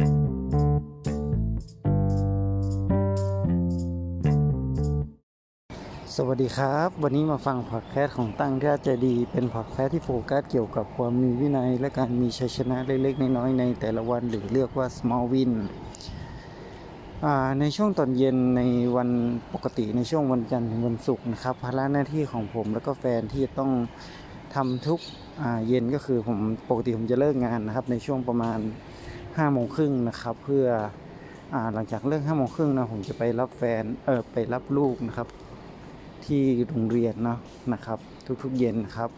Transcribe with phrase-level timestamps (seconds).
[0.00, 0.04] สวั
[6.34, 15.52] สดีครับ วันนี้มาฟังพอดแคสต์ของตั้งท่าใจดี เป็นพอดแคสต์ที่โฟกัสเกี่ยวกับความมีวินัย และการมีชัยชนะเล็กๆ น้อยๆในแต่ละวันหรือเรียกว่า small win
[17.60, 18.60] ในช่วงตอนเย็นใน
[18.96, 19.10] วัน
[19.54, 23.70] ปกติในช่วงวันจันทร์ถึงวันศุกร์นะครับภาระหน้าที่ของผมแล้วก็แฟนที่จะต้อง
[24.54, 25.00] ทำทุก
[25.68, 26.38] เย็นก็คือผม
[26.70, 28.60] ปกติผมจะเลิกงานนะครับ ในช่วงประมาณ
[29.40, 30.66] 5โมงครึ่งนะครับ เพื่อ
[31.54, 35.28] อ่าหลังจากเลิก5โมงครึ่งนะผมจะไปรับแฟนเออไปรับลูกนะครับ
[36.24, 37.38] ที่โรงเรียนเนาะ
[37.72, 37.98] นะครับ
[38.42, 39.10] ทุกๆเย็นนครับ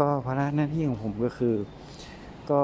[0.00, 1.54] ก็ภาระหน้าที่ของผมก็คือ
[2.50, 2.60] ก็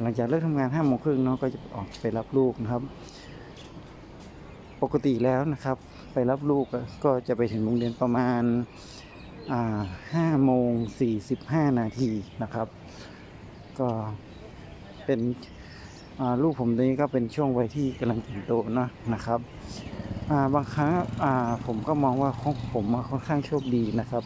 [0.00, 2.82] หลังจากเลิกทำงานห้าโมงครึ่งเนาะก็จะออกไปรับลูกนะครับ
[4.82, 5.76] ปกติแล้วนะครับ
[6.12, 6.64] ไปรับลูก
[7.04, 8.42] ก็จะไปถึงโรงเรียนประมาณ
[10.14, 12.10] ห้าโมงสี่สิบห้านาที
[12.42, 12.68] นะครับ
[13.78, 13.88] ก็
[15.04, 15.20] เป็น
[16.42, 19.40] ลูกผมตอนนี้ก็เป็นช่วงวัยที่กำลังเติบโตนะนะครับ
[20.54, 20.92] บางครั้ง
[21.66, 24.24] ผมก็มองว่าของผมค่อนข้างโชคดีนะครับ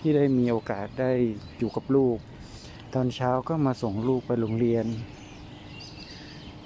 [0.00, 1.10] ที่ได้มีโอกาสได้
[1.58, 2.16] อยู่กับลูก
[2.94, 4.86] ตอนเช้าก็มาส่งลูกไปโรงเรียน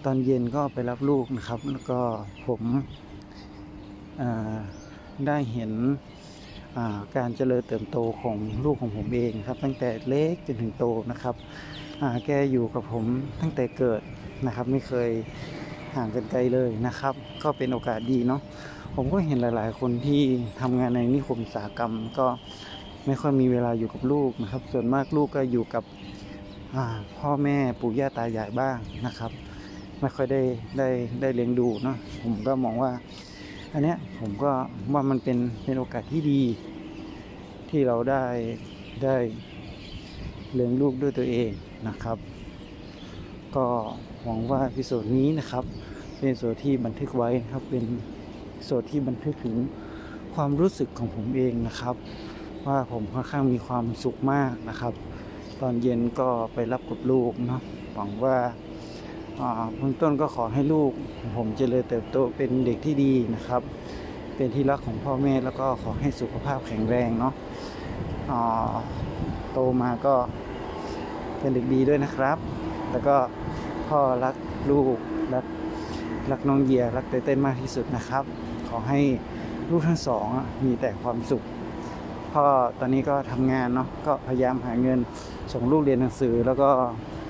[0.05, 2.00] ตอนเย็นก็ไปรับลูกนะครับ แล้วก็
[2.47, 2.62] ผม
[5.27, 5.72] ได้เห็น
[7.16, 11.34] การเจริญเติบโตของลูกของผมเองครับ ตั้งแต่เล็กจนถึงโตนะครับ
[12.27, 13.04] แกอยู่กับผม
[13.41, 14.02] ตั้งแต่เกิด
[14.47, 15.11] นะครับ ไม่เคย
[15.94, 18.41] ห่างกันไกลเลยนะครับ ก็เป็นโอกาสดีเนาะ
[18.94, 20.22] ผมก็เห็นหลาย ๆ คนที่
[20.61, 22.27] ทำงานในนิคมอุตสาหกรรม ก็
[23.06, 25.84] ไม่ค่อยมีเวลาอยู่กับลูกนะครับ ส่วนมากลูกก็อยู่กับ
[27.19, 29.31] พ่อแม่ปู่ย่าตายายบ้างนะครับ
[30.00, 30.41] ไม่ค่อยได้
[30.78, 30.89] ได้
[31.20, 32.92] ได้เลี้ยงดูเนาะผมก็มองว่า
[33.72, 34.50] อันเนี้ยผมก็
[34.92, 36.42] ว่ามันเป็นเป็นโอกาสที่ดี
[37.70, 38.25] ที่เราได้
[39.05, 39.16] ได้
[40.55, 41.50] เลี้ยงลูกด้วยตัวเอง
[41.89, 42.16] นะครับ
[43.56, 43.66] ก็
[44.24, 45.64] หวังว่า episode นี้นะครับ
[46.18, 47.84] เป็น episode ที่บันทึกไว้นะครับ เป็น
[48.64, 49.56] episode ที่บันทึกถึง
[50.34, 51.94] ความรู้สึกของผมเองนะครับ
[52.66, 54.92] ว่าผมค่อนข้างมีความสุขมากนะครับ
[55.60, 57.60] ตอนเย็นก็ไปรับกับลูกนะ
[57.94, 58.36] หวังว่า
[59.41, 60.91] อ่าเบื้องต้นก็ขอให้ลูก
[61.36, 63.62] ผมเจริญเติบโตเป็นเด็กที่ดีนะครับ
[64.36, 67.32] เป็นที่รักของพ่อแม่แล้วก็ขอให้สุขภาพแข็งแรงเนาะ
[69.53, 70.15] โตมาก็
[71.38, 72.38] เป็นเด็กดีด้วยนะครับ
[72.91, 73.16] แล้วก็
[73.88, 74.34] พ่อรัก
[74.71, 74.97] ลูก
[75.34, 75.44] รัก
[76.31, 78.25] รักน้องเยียรักเต้เต้นมากที่สุดนะครับ
[78.69, 79.00] ขอให้
[79.71, 80.26] ลูกทั้งสอง
[80.65, 81.43] มีแต่ความสุข
[82.32, 82.44] พ่อ
[82.81, 84.98] ตอนนี้ก็ทำงานเนาะก็พยายามหาเงิน
[85.53, 86.69] ส่งลูกเรียนหนังสือ แล้วก็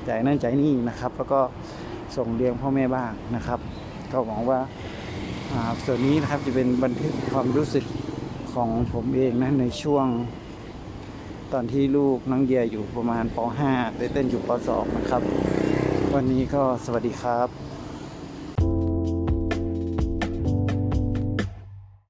[0.09, 1.41] จ่ายนั่นจ่ายนี่นะครับ แล้วก็
[2.17, 3.59] ส่งเลี้ยงพ่อแม่บ้างนะครับ
[4.13, 4.59] ก็หวังว่า
[5.53, 7.85] อ่าส่วนนี้นะครับจะเป็นบันทึกความรู้สึก
[8.53, 10.07] ของผมเองนะในช่วง
[11.53, 13.39] ตอนที่ลูกน้องเยียอยู่ประมาณป
[13.69, 15.23] .5 ได้เต้นอยู่ป .2 นะครับ
[16.15, 17.49] วันนี้ก็สวัสดีครับ